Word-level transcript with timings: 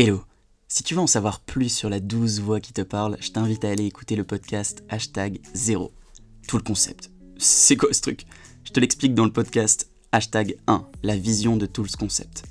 Hello 0.00 0.22
Si 0.68 0.84
tu 0.84 0.94
veux 0.94 1.00
en 1.00 1.08
savoir 1.08 1.40
plus 1.40 1.70
sur 1.70 1.88
la 1.88 1.98
douce 1.98 2.38
voix 2.38 2.60
qui 2.60 2.72
te 2.72 2.82
parle, 2.82 3.16
je 3.18 3.32
t'invite 3.32 3.64
à 3.64 3.70
aller 3.70 3.84
écouter 3.84 4.14
le 4.14 4.22
podcast 4.22 4.84
hashtag 4.88 5.40
0. 5.54 5.90
Tout 6.46 6.56
le 6.56 6.62
concept. 6.62 7.10
C'est 7.36 7.74
quoi 7.74 7.92
ce 7.92 8.02
truc? 8.02 8.24
Je 8.62 8.70
te 8.70 8.78
l'explique 8.78 9.16
dans 9.16 9.24
le 9.24 9.32
podcast 9.32 9.90
hashtag 10.12 10.54
1, 10.68 10.86
la 11.02 11.16
vision 11.16 11.56
de 11.56 11.66
tout 11.66 11.84
ce 11.86 11.96
concept. 11.96 12.44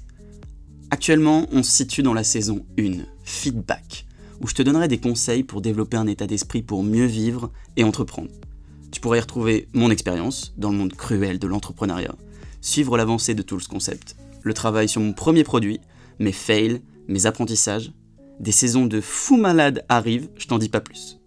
Actuellement, 0.92 1.48
on 1.54 1.64
se 1.64 1.72
situe 1.72 2.04
dans 2.04 2.14
la 2.14 2.26
saison 2.26 2.66
1, 2.78 3.06
feedback, 3.24 4.08
où 4.42 4.48
je 4.50 4.54
te 4.54 4.62
donnerai 4.62 4.90
des 4.90 5.00
conseils 5.00 5.44
pour 5.46 5.62
développer 5.62 5.96
un 5.96 6.08
état 6.08 6.28
d'esprit 6.28 6.64
pour 6.64 6.84
mieux 6.84 7.06
vivre 7.06 7.54
et 7.78 7.86
entreprendre. 7.86 8.32
Tu 8.92 9.00
pourrais 9.00 9.20
y 9.20 9.22
retrouver 9.22 9.70
mon 9.72 9.90
expérience 9.90 10.54
dans 10.58 10.72
le 10.72 10.78
monde 10.78 10.96
cruel 10.96 11.40
de 11.40 11.48
l'entrepreneuriat, 11.48 12.16
suivre 12.60 12.98
l'avancée 12.98 13.36
de 13.36 13.42
tout 13.42 13.62
ce 13.62 13.70
concept, 13.70 14.18
le 14.44 14.54
travail 14.54 14.90
sur 14.90 15.00
mon 15.00 15.14
premier 15.14 15.46
produit, 15.46 15.80
mes 16.20 16.34
fails, 16.34 16.82
mes 17.08 17.26
apprentissages. 17.26 17.92
Des 18.40 18.52
saisons 18.52 18.86
de 18.86 19.02
fou 19.02 19.38
malade 19.38 19.84
arrivent, 19.90 20.30
je 20.38 20.48
t'en 20.48 20.60
dis 20.60 20.70
pas 20.70 20.82
plus. 20.82 21.20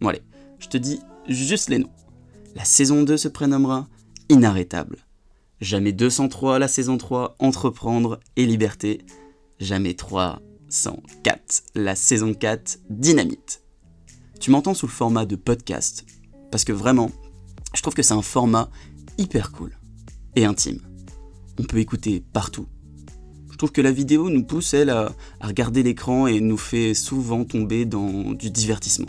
Bon 0.00 0.08
allez, 0.08 0.22
je 0.58 0.68
te 0.68 0.76
dis 0.76 1.00
juste 1.28 1.70
les 1.70 1.78
noms. 1.78 1.90
La 2.54 2.64
saison 2.64 3.02
2 3.02 3.16
se 3.16 3.28
prénommera 3.28 3.88
Inarrêtable. 4.28 4.98
Jamais 5.60 5.92
203 5.92 6.58
la 6.58 6.68
saison 6.68 6.98
3, 6.98 7.36
Entreprendre 7.38 8.20
et 8.36 8.46
Liberté. 8.46 9.02
Jamais 9.60 9.94
304 9.94 11.62
la 11.74 11.94
saison 11.94 12.34
4, 12.34 12.80
Dynamite. 12.90 13.62
Tu 14.40 14.50
m'entends 14.50 14.74
sous 14.74 14.86
le 14.86 14.92
format 14.92 15.24
de 15.24 15.36
podcast, 15.36 16.04
parce 16.50 16.64
que 16.64 16.72
vraiment, 16.72 17.12
je 17.74 17.80
trouve 17.80 17.94
que 17.94 18.02
c'est 18.02 18.12
un 18.12 18.22
format 18.22 18.70
hyper 19.18 19.52
cool 19.52 19.78
et 20.34 20.44
intime. 20.44 20.80
On 21.58 21.62
peut 21.62 21.78
écouter 21.78 22.24
partout. 22.32 22.66
Trouve 23.62 23.70
que 23.70 23.80
la 23.80 23.92
vidéo 23.92 24.28
nous 24.28 24.42
pousse, 24.42 24.74
elle, 24.74 24.90
à, 24.90 25.14
regarder 25.40 25.84
l'écran 25.84 26.26
et 26.26 26.40
nous 26.40 26.56
fait 26.56 26.94
souvent 26.94 27.44
tomber 27.44 27.84
dans 27.84 28.32
du 28.32 28.50
divertissement. 28.50 29.06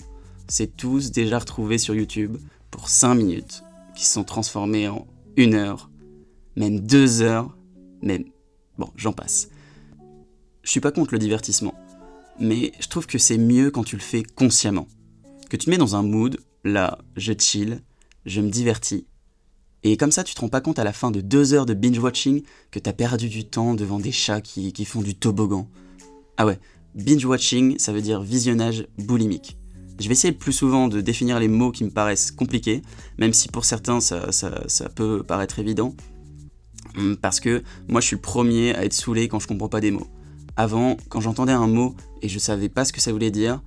C'est 0.47 0.77
tous 0.77 1.11
déjà 1.11 1.39
retrouvés 1.39 1.79
sur 1.79 1.95
YouTube 1.95 2.37
pour 2.69 2.87
5 2.87 3.15
minutes, 3.15 3.63
qui 3.95 4.05
sont 4.05 4.23
transformés 4.23 4.87
en 4.87 5.07
1 5.39 5.53
heure, 5.53 5.89
même 6.55 6.79
2 6.81 7.23
heures, 7.23 7.57
même... 8.03 8.25
Bon, 8.77 8.91
j'en 8.95 9.11
passe. 9.11 9.49
Je 10.61 10.69
suis 10.69 10.81
pas 10.81 10.91
contre 10.91 11.13
le 11.13 11.19
divertissement, 11.19 11.73
mais 12.39 12.73
je 12.79 12.87
trouve 12.89 13.07
que 13.07 13.17
c'est 13.17 13.39
mieux 13.39 13.71
quand 13.71 13.83
tu 13.83 13.95
le 13.95 14.03
fais 14.03 14.21
consciemment. 14.21 14.87
Que 15.49 15.57
tu 15.57 15.65
te 15.65 15.69
mets 15.71 15.79
dans 15.79 15.95
un 15.95 16.03
mood, 16.03 16.37
là, 16.63 16.99
je 17.17 17.33
chill, 17.35 17.81
je 18.27 18.39
me 18.39 18.51
divertis, 18.51 19.07
et 19.83 19.97
comme 19.97 20.11
ça, 20.11 20.23
tu 20.23 20.33
te 20.33 20.41
rends 20.41 20.49
pas 20.49 20.61
compte 20.61 20.79
à 20.79 20.83
la 20.83 20.93
fin 20.93 21.11
de 21.11 21.21
deux 21.21 21.53
heures 21.53 21.65
de 21.65 21.73
binge-watching 21.73 22.43
que 22.71 22.79
t'as 22.79 22.93
perdu 22.93 23.27
du 23.27 23.45
temps 23.45 23.73
devant 23.73 23.99
des 23.99 24.11
chats 24.11 24.41
qui, 24.41 24.85
font 24.85 25.01
du 25.01 25.15
toboggan. 25.15 25.67
Ah 26.37 26.45
ouais, 26.45 26.59
binge-watching, 26.95 27.77
ça 27.79 27.91
veut 27.91 28.01
dire 28.01 28.21
visionnage 28.21 28.87
boulimique. 28.97 29.57
Je 29.99 30.07
vais 30.07 30.13
essayer 30.13 30.31
le 30.31 30.39
plus 30.39 30.53
souvent 30.53 30.87
de 30.87 31.01
définir 31.01 31.39
les 31.39 31.47
mots 31.47 31.71
qui 31.71 31.83
me 31.83 31.89
paraissent 31.89 32.31
compliqués, 32.31 32.81
même 33.17 33.33
si 33.33 33.49
pour 33.49 33.65
certains 33.65 33.99
ça, 33.99 34.31
ça 34.31 34.89
peut 34.89 35.21
paraître 35.21 35.59
évident. 35.59 35.93
Hum, 36.97 37.17
parce 37.17 37.39
que 37.39 37.63
moi 37.87 38.01
je 38.01 38.07
suis 38.07 38.15
le 38.15 38.21
premier 38.21 38.75
à 38.75 38.85
être 38.85 38.93
saoulé 38.93 39.27
quand 39.27 39.39
je 39.39 39.47
comprends 39.47 39.69
pas 39.69 39.81
des 39.81 39.91
mots. 39.91 40.07
Avant, 40.55 40.97
quand 41.09 41.21
j'entendais 41.21 41.51
un 41.51 41.67
mot 41.67 41.95
et 42.21 42.29
je 42.29 42.39
savais 42.39 42.69
pas 42.69 42.85
ce 42.85 42.93
que 42.93 43.01
ça 43.01 43.11
voulait 43.11 43.31
dire, 43.31 43.61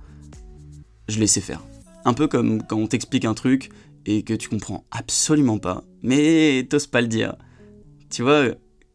je 1.09 1.19
laissais 1.19 1.41
faire. 1.41 1.61
Un 2.05 2.13
peu 2.13 2.27
comme 2.27 2.63
quand 2.63 2.77
on 2.77 2.87
t'explique 2.87 3.25
un 3.25 3.33
truc 3.33 3.69
et 4.07 4.23
que 4.23 4.33
tu 4.33 4.49
comprends 4.49 4.85
absolument 4.89 5.59
pas, 5.59 5.83
mais 6.01 6.65
t'oses 6.69 6.87
pas 6.87 7.01
le 7.01 7.07
dire. 7.07 7.35
Tu 8.09 8.23
vois, 8.23 8.45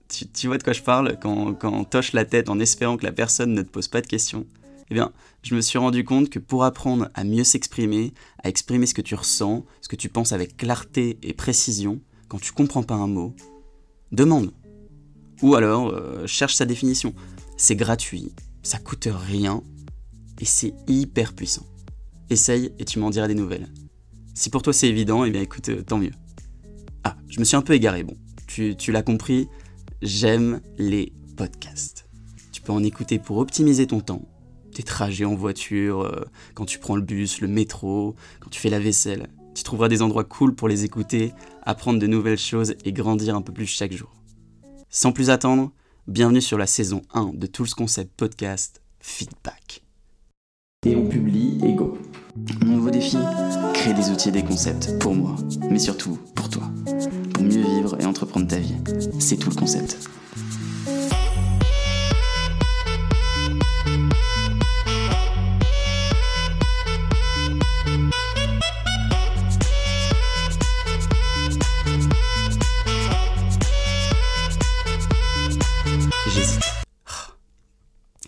tu, 0.08 0.46
vois 0.46 0.56
de 0.56 0.62
quoi 0.62 0.72
je 0.72 0.82
parle 0.82 1.18
quand, 1.20 1.54
quand 1.54 1.72
on 1.72 1.84
toche 1.84 2.14
la 2.14 2.24
tête 2.24 2.48
en 2.48 2.58
espérant 2.58 2.96
que 2.96 3.04
la 3.04 3.12
personne 3.12 3.52
ne 3.52 3.62
te 3.62 3.68
pose 3.68 3.88
pas 3.88 4.00
de 4.00 4.06
questions 4.06 4.46
Eh 4.90 4.94
bien, 4.94 5.12
je 5.42 5.54
me 5.54 5.60
suis 5.60 5.78
rendu 5.78 6.02
compte 6.02 6.30
que 6.30 6.38
pour 6.38 6.64
apprendre 6.64 7.10
à 7.14 7.24
mieux 7.24 7.44
s'exprimer, 7.44 8.14
à 8.42 8.48
exprimer 8.48 8.86
ce 8.86 8.94
que 8.94 9.02
tu 9.02 9.14
ressens, 9.14 9.66
ce 9.82 9.88
que 9.88 9.96
tu 9.96 10.08
penses 10.08 10.32
avec 10.32 10.56
clarté 10.56 11.18
et 11.22 11.34
précision, 11.34 12.00
quand 12.28 12.40
tu 12.40 12.52
comprends 12.52 12.82
pas 12.82 12.94
un 12.94 13.06
mot, 13.06 13.36
demande. 14.12 14.50
Ou 15.42 15.56
alors, 15.56 15.88
euh, 15.88 16.26
cherche 16.26 16.54
sa 16.54 16.64
définition. 16.64 17.14
C'est 17.58 17.76
gratuit, 17.76 18.32
ça 18.62 18.78
coûte 18.78 19.08
rien, 19.10 19.62
et 20.40 20.46
c'est 20.46 20.72
hyper 20.88 21.34
puissant. 21.34 21.66
Essaye 22.30 22.72
et 22.78 22.86
tu 22.86 22.98
m'en 22.98 23.10
diras 23.10 23.28
des 23.28 23.34
nouvelles. 23.34 23.68
Si 24.34 24.48
pour 24.48 24.62
toi 24.62 24.72
c'est 24.72 24.88
évident, 24.88 25.24
eh 25.24 25.30
bien 25.30 25.42
écoute, 25.42 25.68
euh, 25.68 25.82
tant 25.82 25.98
mieux. 25.98 26.12
Ah, 27.04 27.16
je 27.28 27.38
me 27.38 27.44
suis 27.44 27.56
un 27.56 27.62
peu 27.62 27.74
égaré, 27.74 28.02
bon. 28.02 28.16
Tu, 28.46 28.76
l'as 28.92 29.02
compris, 29.02 29.48
j'aime 30.02 30.60
les 30.76 31.12
podcasts. 31.36 32.06
Tu 32.52 32.60
peux 32.60 32.72
en 32.72 32.82
écouter 32.82 33.18
pour 33.18 33.38
optimiser 33.38 33.86
ton 33.86 34.00
temps, 34.00 34.28
tes 34.74 34.82
trajets 34.82 35.24
en 35.24 35.34
voiture, 35.34 36.02
euh, 36.02 36.24
quand 36.54 36.66
tu 36.66 36.78
prends 36.78 36.96
le 36.96 37.02
bus, 37.02 37.40
le 37.40 37.48
métro, 37.48 38.14
quand 38.40 38.50
tu 38.50 38.60
fais 38.60 38.68
la 38.68 38.78
vaisselle. 38.78 39.28
Tu 39.54 39.62
trouveras 39.62 39.88
des 39.88 40.02
endroits 40.02 40.24
cool 40.24 40.54
pour 40.54 40.68
les 40.68 40.84
écouter, 40.84 41.32
apprendre 41.62 41.98
de 41.98 42.06
nouvelles 42.06 42.38
choses 42.38 42.74
et 42.84 42.92
grandir 42.92 43.36
un 43.36 43.42
peu 43.42 43.52
plus 43.52 43.66
chaque 43.66 43.92
jour. 43.92 44.12
Sans 44.90 45.12
plus 45.12 45.30
attendre, 45.30 45.72
bienvenue 46.08 46.42
sur 46.42 46.58
la 46.58 46.66
saison 46.66 47.02
1 47.14 47.32
de 47.34 47.46
Tools 47.46 47.70
Concept 47.70 48.14
Podcast 48.16 48.82
Feedback. 49.00 49.82
Et 50.86 50.96
on 50.96 51.06
publie 51.06 51.58
et 51.64 51.72
go. 51.74 51.96
Mon 52.64 52.76
nouveau 52.76 52.90
défi 52.90 53.16
Créer 53.82 53.94
des 53.94 54.10
outils 54.10 54.28
et 54.28 54.30
des 54.30 54.44
concepts 54.44 54.96
pour 55.00 55.12
moi, 55.12 55.34
mais 55.68 55.80
surtout 55.80 56.16
pour 56.36 56.48
toi. 56.48 56.62
Pour 57.34 57.42
mieux 57.42 57.64
vivre 57.64 58.00
et 58.00 58.04
entreprendre 58.04 58.46
ta 58.46 58.54
vie. 58.54 58.76
C'est 59.18 59.36
tout 59.36 59.50
le 59.50 59.56
concept. 59.56 59.98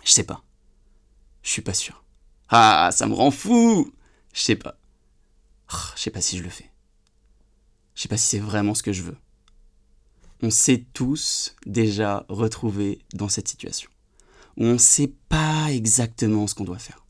Je 0.03 0.11
sais 0.11 0.23
pas. 0.25 0.43
Je 1.43 1.49
suis 1.49 1.61
pas 1.61 1.73
sûr. 1.73 2.03
Ah, 2.49 2.89
ça 2.91 3.07
me 3.07 3.13
rend 3.13 3.31
fou 3.31 3.89
Je 4.33 4.41
sais 4.41 4.57
pas. 4.57 4.75
Je 5.69 6.01
sais 6.01 6.11
pas 6.11 6.21
si 6.21 6.37
je 6.37 6.43
le 6.43 6.49
fais. 6.49 6.69
Je 7.95 8.01
sais 8.01 8.07
pas 8.07 8.17
si 8.17 8.27
c'est 8.27 8.39
vraiment 8.39 8.75
ce 8.75 8.83
que 8.83 8.93
je 8.93 9.03
veux. 9.03 9.17
On 10.41 10.49
s'est 10.49 10.85
tous 10.93 11.55
déjà 11.65 12.25
retrouvés 12.29 12.99
dans 13.13 13.29
cette 13.29 13.47
situation. 13.47 13.89
Où 14.57 14.65
on 14.65 14.77
sait 14.77 15.13
pas 15.29 15.71
exactement 15.71 16.47
ce 16.47 16.55
qu'on 16.55 16.65
doit 16.65 16.79
faire. 16.79 17.05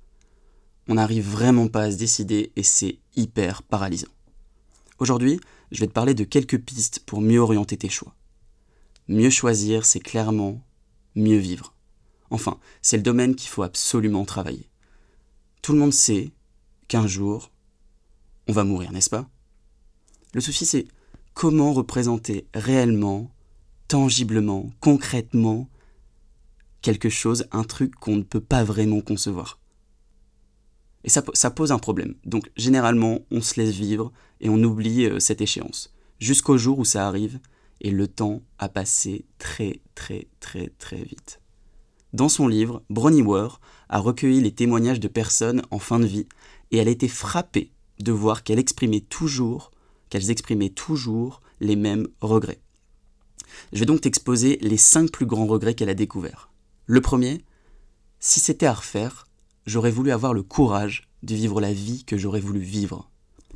On 0.88 0.96
n'arrive 0.96 1.28
vraiment 1.28 1.68
pas 1.68 1.84
à 1.84 1.92
se 1.92 1.98
décider 1.98 2.52
et 2.56 2.64
c'est 2.64 3.00
hyper 3.16 3.64
paralysant. 3.64 4.08
Aujourd'hui, 5.00 5.40
je 5.72 5.80
vais 5.80 5.88
te 5.88 5.92
parler 5.92 6.14
de 6.14 6.24
quelques 6.24 6.60
pistes 6.60 7.00
pour 7.00 7.22
mieux 7.22 7.40
orienter 7.40 7.78
tes 7.78 7.90
choix. 7.90 8.16
Mieux 9.08 9.30
choisir, 9.30 9.86
c'est 9.86 10.00
clairement 10.00 10.62
mieux 11.16 11.38
vivre. 11.38 11.74
Enfin, 12.30 12.60
c'est 12.82 12.98
le 12.98 13.04
domaine 13.04 13.36
qu'il 13.36 13.50
faut 13.50 13.64
absolument 13.64 14.26
travailler. 14.26 14.70
Tout 15.62 15.74
le 15.74 15.80
monde 15.80 15.94
sait 15.94 16.32
qu'un 16.88 17.08
jour, 17.08 17.52
on 18.48 18.54
va 18.54 18.64
mourir, 18.64 18.92
n'est-ce 18.92 19.10
pas? 19.10 19.30
Le 20.34 20.42
souci, 20.42 20.66
c'est 20.66 20.88
comment 21.34 21.74
représenter 21.74 22.48
réellement, 22.54 23.32
tangiblement, 23.88 24.72
concrètement 24.80 25.70
quelque 26.82 27.10
chose, 27.10 27.48
un 27.52 27.64
truc 27.64 27.96
qu'on 27.96 28.16
ne 28.16 28.24
peut 28.24 28.42
pas 28.42 28.64
vraiment 28.64 29.02
concevoir. 29.02 29.60
Et 31.04 31.10
ça, 31.10 31.52
pose 31.52 31.72
un 31.72 31.78
problème. 31.78 32.16
Donc 32.26 32.50
généralement, 32.58 33.20
on 33.30 33.42
se 33.42 33.60
laisse 33.60 33.76
vivre 33.76 34.12
et 34.42 34.50
on 34.50 34.62
oublie 34.64 35.06
euh, 35.06 35.20
cette 35.20 35.42
échéance. 35.42 35.94
Jusqu'au 36.20 36.58
jour 36.58 36.80
où 36.80 36.86
ça 36.86 37.08
arrive 37.08 37.40
et 37.82 37.92
le 37.92 38.08
temps 38.08 38.42
a 38.58 38.70
passé 38.70 39.26
très 39.38 39.82
très 39.94 40.28
très 40.40 40.72
très 40.80 41.04
vite. 41.04 41.42
Dans 42.14 42.30
son 42.30 42.48
livre, 42.48 42.82
Bronnie 42.90 43.22
Ware 43.22 43.60
a 43.90 44.00
recueilli 44.00 44.42
les 44.42 44.54
témoignages 44.54 45.00
de 45.00 45.08
personnes 45.08 45.62
en 45.70 45.80
fin 45.80 46.00
de 46.00 46.08
vie 46.08 46.28
et 46.72 46.78
elle 46.78 46.88
a 46.88 46.92
été 46.92 47.08
frappée 47.08 47.72
de 48.00 48.12
voir 48.12 48.44
qu'elles 48.44 48.60
exprimaient 48.60 49.02
toujours, 49.02 49.72
qu'elles 50.10 50.32
exprimaient 50.32 50.70
toujours 50.70 51.42
les 51.60 51.76
mêmes 51.76 52.08
regrets. 52.22 52.60
Je 53.74 53.80
vais 53.80 53.86
donc 53.86 54.02
t'exposer 54.02 54.58
les 54.62 54.78
cinq 54.78 55.12
plus 55.12 55.26
grands 55.26 55.48
regrets 55.48 55.76
qu'elle 55.76 55.90
a 55.90 55.96
découverts. 55.96 56.50
Le 56.86 57.02
premier, 57.02 57.44
si 58.20 58.40
c'était 58.40 58.66
à 58.66 58.74
refaire, 58.74 59.28
j'aurais 59.66 59.92
voulu 59.92 60.12
avoir 60.12 60.34
le 60.34 60.44
courage 60.44 61.08
de 61.24 61.36
vivre 61.36 61.62
la 61.62 61.74
vie 61.74 62.04
que 62.06 62.18
j'aurais 62.18 62.40
voulu 62.40 62.60
vivre, 62.60 63.10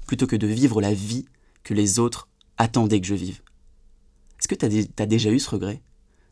plutôt 0.08 0.28
que 0.28 0.36
de 0.36 0.48
vivre 0.48 0.82
la 0.82 0.94
vie 0.94 1.26
que 1.64 1.74
les 1.74 2.00
autres 2.00 2.28
attendaient 2.58 3.02
que 3.02 3.08
je 3.08 3.16
vive. 3.16 3.42
Est-ce 4.40 4.48
que 4.48 4.56
tu 4.56 4.66
as, 4.66 5.04
as, 5.04 5.06
déjà 5.06 5.32
eu 5.32 5.40
ce 5.40 5.50
regret? 5.50 5.82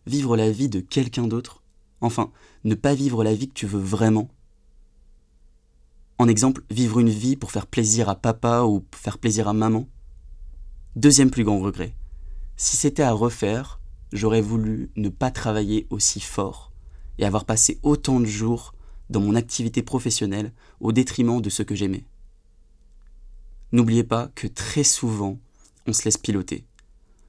Vivre 0.05 0.37
la 0.37 0.49
vie 0.49 0.69
de 0.69 0.79
quelqu'un 0.79 1.27
d'autre? 1.27 1.61
Enfin, 1.99 2.31
ne 2.63 2.75
pas 2.75 2.95
vivre 2.95 3.23
la 3.23 3.33
vie 3.33 3.49
que 3.49 3.53
tu 3.53 3.65
veux 3.65 3.81
vraiment? 3.81 4.29
En 6.19 6.27
exemple, 6.27 6.63
vivre 6.71 6.99
une 6.99 7.09
vie 7.09 7.35
pour 7.35 7.51
faire 7.51 7.67
plaisir 7.67 8.09
à 8.09 8.15
papa 8.15 8.63
ou 8.63 8.83
faire 8.91 9.19
plaisir 9.19 9.47
à 9.47 9.53
maman. 9.53 9.87
Deuxième 10.95 11.29
plus 11.29 11.43
grand 11.43 11.59
regret. 11.59 11.93
Si 12.55 12.75
c'était 12.75 13.03
à 13.03 13.11
refaire, 13.11 13.79
j'aurais 14.11 14.41
voulu 14.41 14.89
ne 14.95 15.09
pas 15.09 15.29
travailler 15.29 15.85
aussi 15.91 16.19
fort 16.19 16.71
et 17.19 17.25
avoir 17.25 17.45
passé 17.45 17.79
autant 17.83 18.19
de 18.19 18.25
jours 18.25 18.73
dans 19.11 19.21
mon 19.21 19.35
activité 19.35 19.83
professionnelle 19.83 20.51
au 20.79 20.91
détriment 20.91 21.39
de 21.39 21.51
ce 21.51 21.61
que 21.61 21.75
j'aimais. 21.75 22.05
N'oubliez 23.71 24.03
pas 24.03 24.31
que 24.33 24.47
très 24.47 24.83
souvent, 24.83 25.37
on 25.85 25.93
se 25.93 26.03
laisse 26.05 26.17
piloter, 26.17 26.65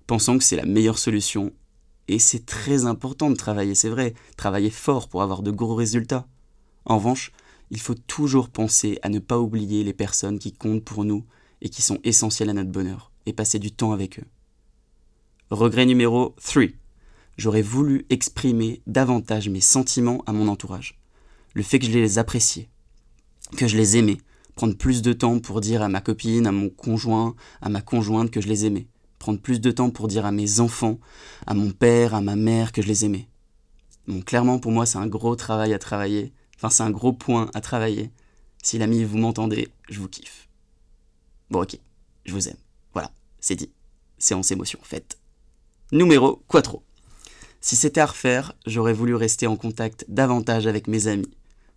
pensant 0.07 0.39
que 0.39 0.45
c'est 0.45 0.57
la 0.57 0.67
meilleure 0.67 0.99
solution, 0.99 1.53
et 2.09 2.19
c'est 2.19 2.47
très 2.47 2.87
important 2.87 3.29
de 3.29 3.37
travailler, 3.37 3.75
c'est 3.75 3.91
vrai, 3.91 4.15
travailler 4.37 4.71
fort 4.71 5.09
pour 5.09 5.21
avoir 5.23 5.43
de 5.43 5.51
gros 5.51 5.75
résultats. 5.75 6.27
En 6.87 6.97
revanche, 6.97 7.33
il 7.71 7.81
faut 7.81 7.95
toujours 7.95 8.49
penser 8.49 8.99
à 9.03 9.09
ne 9.09 9.19
pas 9.19 9.39
oublier 9.39 9.85
les 9.85 9.93
personnes 9.93 10.39
qui 10.39 10.53
comptent 10.53 10.85
pour 10.85 11.05
nous 11.05 11.25
et 11.61 11.69
qui 11.69 11.83
sont 11.83 11.99
essentielles 12.05 12.51
à 12.51 12.55
notre 12.55 12.71
bonheur, 12.71 13.11
et 13.27 13.33
passer 13.33 13.59
du 13.59 13.73
temps 13.73 13.93
avec 13.93 14.19
eux. 14.19 14.27
Regret 15.51 15.87
numéro 15.87 16.35
3. 16.45 16.65
J'aurais 17.37 17.63
voulu 17.63 18.07
exprimer 18.11 18.83
davantage 18.87 19.49
mes 19.49 19.61
sentiments 19.61 20.23
à 20.27 20.33
mon 20.33 20.49
entourage. 20.49 20.99
Le 21.55 21.63
fait 21.63 21.79
que 21.79 21.87
je 21.87 21.93
les 21.93 22.19
appréciais, 22.19 22.69
que 23.57 23.67
je 23.67 23.77
les 23.77 23.97
aimais, 23.97 24.19
prendre 24.55 24.77
plus 24.77 25.03
de 25.03 25.13
temps 25.13 25.39
pour 25.39 25.61
dire 25.61 25.83
à 25.83 25.89
ma 25.89 26.01
copine, 26.01 26.47
à 26.47 26.53
mon 26.53 26.69
conjoint, 26.69 27.35
à 27.63 27.69
ma 27.69 27.81
conjointe 27.81 28.31
que 28.31 28.41
je 28.41 28.49
les 28.49 28.67
aimais, 28.67 28.89
prendre 29.19 29.41
plus 29.41 29.61
de 29.61 29.71
temps 29.71 29.91
pour 29.91 30.09
dire 30.09 30.27
à 30.27 30.33
mes 30.33 30.61
enfants, 30.61 30.99
à 31.47 31.55
mon 31.55 31.71
père, 31.71 32.15
à 32.15 32.21
ma 32.21 32.37
mère 32.37 32.73
que 32.73 32.83
je 32.83 32.89
les 32.89 33.05
aimais. 33.05 33.29
Bon, 34.07 34.21
clairement 34.21 34.59
pour 34.59 34.73
moi 34.73 34.85
c'est 34.85 34.99
un 34.99 35.07
gros 35.07 35.37
travail 35.37 35.75
à 35.75 35.79
travailler, 35.79 36.33
enfin 36.59 36.71
c'est 36.71 36.83
un 36.83 36.91
gros 36.91 37.13
point 37.13 37.51
à 37.55 37.61
travailler. 37.61 38.11
Si 38.63 38.79
l'ami 38.79 39.05
vous 39.05 39.19
m'entendez, 39.19 39.69
je 39.89 40.01
vous 40.01 40.09
kiffe. 40.09 40.49
Bon 41.51 41.63
ok, 41.63 41.79
je 42.25 42.33
vous 42.33 42.49
aime. 42.49 42.59
Voilà, 42.93 43.11
c'est 43.41 43.57
dit. 43.57 43.71
Séance 44.19 44.51
émotion 44.51 44.79
faite. 44.83 45.19
Numéro 45.93 46.43
quattro. 46.49 46.83
Si 47.61 47.77
c'était 47.77 48.01
à 48.01 48.07
refaire, 48.07 48.53
j'aurais 48.67 48.93
voulu 48.93 49.15
rester 49.15 49.47
en 49.47 49.57
contact 49.57 50.05
davantage 50.09 50.67
avec 50.67 50.87
mes 50.87 51.07
amis, 51.07 51.31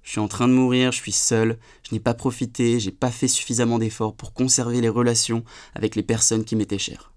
je 0.04 0.12
suis 0.12 0.20
en 0.20 0.28
train 0.28 0.48
de 0.48 0.54
mourir, 0.54 0.92
je 0.92 0.98
suis 0.98 1.12
seul, 1.12 1.58
je 1.88 1.94
n'ai 1.94 2.00
pas 2.00 2.14
profité, 2.14 2.80
j'ai 2.80 2.92
pas 2.92 3.12
fait 3.12 3.28
suffisamment 3.28 3.80
d'efforts 3.80 4.16
pour 4.16 4.34
conserver 4.34 4.82
les 4.82 4.90
relations 4.90 5.44
avec 5.76 5.96
les 5.96 6.04
personnes 6.04 6.44
qui 6.44 6.56
m'étaient 6.56 6.80
chères. 6.80 7.14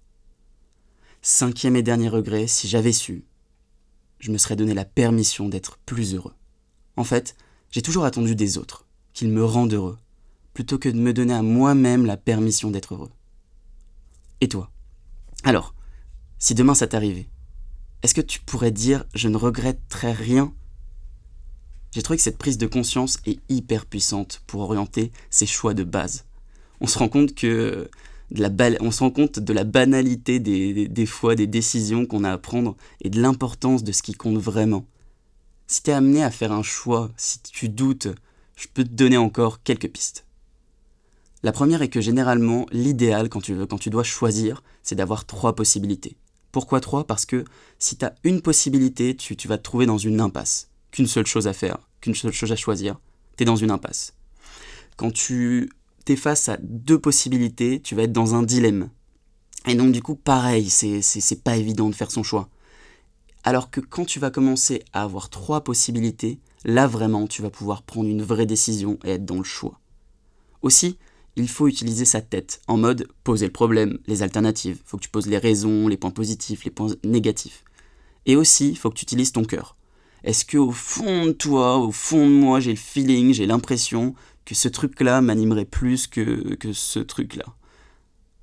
Cinquième 1.21 1.75
et 1.75 1.83
dernier 1.83 2.09
regret, 2.09 2.47
si 2.47 2.67
j'avais 2.67 2.91
su, 2.91 3.25
je 4.19 4.31
me 4.31 4.37
serais 4.37 4.55
donné 4.55 4.73
la 4.73 4.85
permission 4.85 5.49
d'être 5.49 5.77
plus 5.85 6.13
heureux. 6.13 6.35
En 6.95 7.03
fait, 7.03 7.35
j'ai 7.75 7.81
toujours 7.81 8.05
attendu 8.05 8.35
des 8.35 8.57
autres, 8.57 8.85
qu'ils 9.11 9.27
me 9.27 9.43
rendent 9.43 9.73
heureux, 9.73 9.97
plutôt 10.53 10.79
que 10.79 10.87
de 10.87 10.97
me 10.97 11.11
donner 11.11 11.33
à 11.33 11.41
moi-même 11.41 12.05
la 12.05 12.15
permission 12.15 12.71
d'être 12.71 12.93
heureux. 12.93 13.11
Et 14.39 14.47
toi? 14.47 14.71
Alors, 15.43 15.75
si 16.39 16.55
demain 16.55 16.73
ça 16.73 16.87
t'arrivait, 16.87 17.27
est-ce 18.01 18.13
que 18.13 18.21
tu 18.21 18.39
pourrais 18.39 18.71
dire 18.71 19.03
je 19.13 19.27
ne 19.27 19.35
regretterais 19.35 20.13
rien? 20.13 20.53
J'ai 21.91 22.01
trouvé 22.01 22.15
que 22.15 22.23
cette 22.23 22.37
prise 22.37 22.57
de 22.57 22.65
conscience 22.65 23.17
est 23.25 23.39
hyper 23.49 23.85
puissante 23.85 24.41
pour 24.47 24.61
orienter 24.61 25.11
ses 25.29 25.45
choix 25.45 25.73
de 25.73 25.83
base. 25.83 26.23
On 26.79 26.87
se 26.87 26.97
rend 26.97 27.09
compte 27.09 27.35
que 27.35 27.89
de 28.31 28.41
la 28.41 29.63
banalité 29.65 30.39
des, 30.39 31.05
fois 31.05 31.35
des 31.35 31.47
décisions 31.47 32.05
qu'on 32.05 32.23
a 32.23 32.31
à 32.31 32.37
prendre 32.37 32.77
et 33.01 33.09
de 33.09 33.21
l'importance 33.21 33.83
de 33.83 33.91
ce 33.91 34.01
qui 34.01 34.13
compte 34.13 34.37
vraiment. 34.37 34.85
Si 35.67 35.81
tu 35.81 35.89
es 35.89 35.93
amené 35.93 36.23
à 36.23 36.31
faire 36.31 36.51
un 36.51 36.63
choix, 36.63 37.11
si 37.17 37.39
tu 37.39 37.69
doutes, 37.69 38.07
je 38.55 38.67
peux 38.73 38.83
te 38.83 38.89
donner 38.89 39.17
encore 39.17 39.63
quelques 39.63 39.89
pistes. 39.89 40.25
La 41.41 41.51
première 41.51 41.81
est 41.81 41.89
que 41.89 42.01
généralement, 42.01 42.65
l'idéal 42.71 43.29
quand 43.29 43.41
tu, 43.41 43.55
quand 43.67 43.77
tu 43.77 43.89
dois 43.89 44.03
choisir, 44.03 44.63
c'est 44.83 44.95
d'avoir 44.95 45.25
trois 45.25 45.55
possibilités. 45.55 46.17
Pourquoi 46.51 46.79
trois? 46.79 47.05
Parce 47.05 47.25
que 47.25 47.43
si 47.79 47.97
tu 47.97 48.05
as 48.05 48.15
une 48.23 48.41
possibilité, 48.41 49.15
tu, 49.15 49.35
vas 49.47 49.57
te 49.57 49.63
trouver 49.63 49.85
dans 49.85 49.97
une 49.97 50.21
impasse 50.21 50.69
qu'une 50.91 51.07
seule 51.07 51.25
chose 51.25 51.47
à 51.47 51.53
faire, 51.53 51.77
qu'une 51.99 52.15
seule 52.15 52.31
chose 52.31 52.51
à 52.51 52.55
choisir, 52.55 52.97
tu 53.35 53.43
es 53.43 53.45
dans 53.45 53.57
une 53.57 53.71
impasse. 53.71 54.13
Quand 54.95 55.11
tu 55.11 55.69
es 56.07 56.15
face 56.15 56.47
à 56.47 56.57
deux 56.61 56.97
possibilités, 56.97 57.81
tu 57.81 57.93
vas 57.93 58.03
être 58.03 58.13
dans 58.13 58.35
un 58.35 58.43
dilemme. 58.43 58.89
Et 59.67 59.75
donc 59.75 59.91
du 59.91 60.01
coup, 60.01 60.15
pareil, 60.15 60.69
c'est 60.69 61.43
pas 61.43 61.57
évident 61.57 61.89
de 61.89 61.95
faire 61.95 62.11
son 62.11 62.23
choix. 62.23 62.49
Alors 63.47 63.69
que 63.69 63.79
quand 63.79 64.05
tu 64.05 64.19
vas 64.19 64.31
commencer 64.31 64.83
à 64.91 65.03
avoir 65.03 65.29
trois 65.29 65.63
possibilités, 65.63 66.39
là 66.63 66.87
vraiment, 66.87 67.27
tu 67.27 67.43
vas 67.43 67.51
pouvoir 67.51 67.83
prendre 67.83 68.09
une 68.09 68.23
vraie 68.23 68.47
décision 68.47 68.97
et 69.03 69.11
être 69.11 69.25
dans 69.25 69.37
le 69.37 69.43
choix. 69.43 69.79
Aussi, 70.63 70.97
il 71.35 71.47
faut 71.47 71.67
utiliser 71.67 72.05
sa 72.05 72.21
tête, 72.21 72.59
en 72.67 72.77
mode 72.77 73.07
poser 73.23 73.45
le 73.45 73.51
problème, 73.51 73.99
les 74.07 74.23
alternatives. 74.23 74.81
Faut 74.83 74.97
que 74.97 75.03
tu 75.03 75.09
poses 75.09 75.27
les 75.27 75.37
raisons, 75.37 75.87
les 75.87 75.95
points 75.95 76.09
positifs, 76.09 76.65
les 76.65 76.71
points 76.71 76.95
négatifs. 77.03 77.63
Et 78.25 78.35
aussi, 78.35 78.69
il 78.69 78.77
faut 78.79 78.89
que 78.89 78.95
tu 78.95 79.03
utilises 79.03 79.31
ton 79.31 79.43
cœur. 79.43 79.77
Est-ce 80.23 80.43
que 80.43 80.57
au 80.57 80.71
fond 80.71 81.27
de 81.27 81.31
toi, 81.31 81.77
au 81.77 81.91
fond 81.91 82.25
de 82.25 82.33
moi, 82.33 82.59
j'ai 82.59 82.71
le 82.71 82.77
feeling, 82.77 83.31
j'ai 83.31 83.45
l'impression 83.45 84.15
que 84.45 84.55
ce 84.55 84.69
truc-là 84.69 85.21
m'animerait 85.21 85.65
plus 85.65 86.07
que, 86.07 86.55
que 86.55 86.73
ce 86.73 86.97
truc-là? 86.97 87.45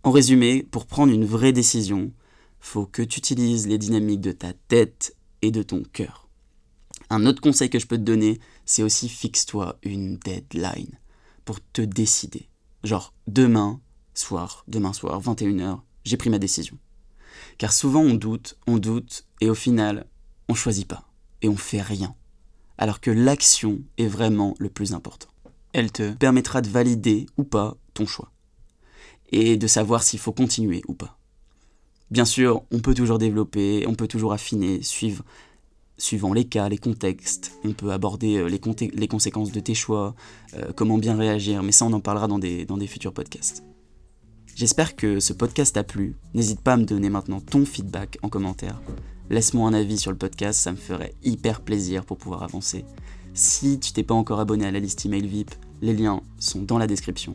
En 0.04 0.12
résumé, 0.12 0.62
pour 0.62 0.86
prendre 0.86 1.12
une 1.12 1.24
vraie 1.24 1.52
décision, 1.52 2.12
faut 2.62 2.86
que 2.86 3.02
tu 3.02 3.18
utilises 3.18 3.66
les 3.66 3.76
dynamiques 3.76 4.20
de 4.22 4.32
ta 4.32 4.52
tête 4.52 5.14
et 5.42 5.50
de 5.50 5.62
ton 5.62 5.82
cœur. 5.82 6.28
Un 7.10 7.26
autre 7.26 7.42
conseil 7.42 7.68
que 7.68 7.80
je 7.80 7.86
peux 7.86 7.98
te 7.98 8.02
donner, 8.02 8.40
c'est 8.64 8.84
aussi 8.84 9.08
fixe-toi 9.08 9.78
une 9.82 10.16
deadline 10.16 10.98
pour 11.44 11.58
te 11.60 11.82
décider. 11.82 12.48
Genre 12.84 13.12
demain 13.26 13.80
soir, 14.14 14.64
demain 14.68 14.92
soir, 14.92 15.20
21h, 15.20 15.80
j'ai 16.04 16.16
pris 16.16 16.30
ma 16.30 16.38
décision. 16.38 16.78
Car 17.58 17.72
souvent 17.72 18.00
on 18.00 18.14
doute, 18.14 18.56
on 18.66 18.78
doute, 18.78 19.26
et 19.40 19.50
au 19.50 19.54
final, 19.54 20.06
on 20.48 20.54
choisit 20.54 20.86
pas 20.86 21.04
et 21.42 21.48
on 21.48 21.56
fait 21.56 21.82
rien. 21.82 22.14
Alors 22.78 23.00
que 23.00 23.10
l'action 23.10 23.80
est 23.98 24.06
vraiment 24.06 24.54
le 24.58 24.70
plus 24.70 24.94
important. 24.94 25.28
Elle 25.72 25.90
te 25.90 26.12
permettra 26.12 26.62
de 26.62 26.68
valider 26.68 27.26
ou 27.36 27.42
pas 27.42 27.76
ton 27.92 28.06
choix. 28.06 28.30
Et 29.32 29.56
de 29.56 29.66
savoir 29.66 30.02
s'il 30.02 30.20
faut 30.20 30.32
continuer 30.32 30.82
ou 30.86 30.94
pas. 30.94 31.18
Bien 32.12 32.24
sûr, 32.24 32.62
on 32.70 32.78
peut 32.78 32.94
toujours 32.94 33.18
développer, 33.18 33.84
on 33.88 33.94
peut 33.94 34.06
toujours 34.06 34.32
affiner, 34.32 34.80
suivant 35.96 36.32
les 36.32 36.44
cas, 36.44 36.68
les 36.68 36.78
contextes. 36.78 37.58
On 37.64 37.72
peut 37.72 37.90
aborder 37.90 38.36
euh, 38.36 38.48
les, 38.48 39.08
conséquences 39.08 39.50
de 39.50 39.58
tes 39.58 39.74
choix, 39.74 40.14
euh, 40.54 40.72
comment 40.76 40.98
bien 40.98 41.16
réagir, 41.16 41.64
mais 41.64 41.72
ça 41.72 41.86
on 41.86 41.92
en 41.92 42.00
parlera 42.00 42.28
dans 42.28 42.38
des, 42.38 42.64
dans 42.64 42.76
des 42.76 42.86
futurs 42.86 43.12
podcasts. 43.12 43.64
J'espère 44.54 44.94
que 44.94 45.18
ce 45.18 45.32
podcast 45.32 45.74
t'a 45.74 45.82
plu. 45.82 46.14
N'hésite 46.34 46.60
pas 46.60 46.74
à 46.74 46.76
me 46.76 46.84
donner 46.84 47.08
maintenant 47.08 47.40
ton 47.40 47.64
feedback 47.64 48.18
en 48.22 48.28
commentaire 48.28 48.78
laisse-moi 49.32 49.66
un 49.66 49.72
avis 49.72 49.98
sur 49.98 50.10
le 50.10 50.18
podcast, 50.18 50.60
ça 50.60 50.72
me 50.72 50.76
ferait 50.76 51.14
hyper 51.24 51.62
plaisir 51.62 52.04
pour 52.04 52.18
pouvoir 52.18 52.42
avancer. 52.42 52.84
Si 53.34 53.80
tu 53.80 53.92
t'es 53.92 54.02
pas 54.02 54.14
encore 54.14 54.40
abonné 54.40 54.66
à 54.66 54.70
la 54.70 54.78
liste 54.78 55.06
email 55.06 55.26
VIP, 55.26 55.50
les 55.80 55.94
liens 55.94 56.20
sont 56.38 56.60
dans 56.60 56.76
la 56.76 56.86
description. 56.86 57.34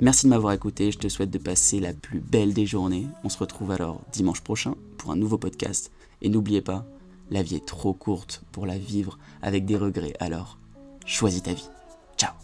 Merci 0.00 0.26
de 0.26 0.30
m'avoir 0.30 0.52
écouté, 0.52 0.90
je 0.90 0.98
te 0.98 1.08
souhaite 1.08 1.30
de 1.30 1.38
passer 1.38 1.78
la 1.78 1.92
plus 1.92 2.20
belle 2.20 2.52
des 2.52 2.66
journées. 2.66 3.06
On 3.22 3.28
se 3.28 3.38
retrouve 3.38 3.70
alors 3.70 4.00
dimanche 4.12 4.40
prochain 4.40 4.74
pour 4.98 5.12
un 5.12 5.16
nouveau 5.16 5.38
podcast. 5.38 5.92
Et 6.20 6.28
n'oubliez 6.28 6.62
pas, 6.62 6.84
la 7.30 7.42
vie 7.42 7.56
est 7.56 7.66
trop 7.66 7.94
courte 7.94 8.42
pour 8.52 8.66
la 8.66 8.76
vivre 8.76 9.18
avec 9.40 9.64
des 9.66 9.76
regrets, 9.76 10.14
alors 10.18 10.58
choisis 11.06 11.42
ta 11.42 11.52
vie. 11.52 11.68
Ciao 12.16 12.43